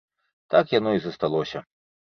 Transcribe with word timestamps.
Так 0.53 0.73
яно 0.77 0.95
і 0.95 1.05
засталося. 1.05 1.65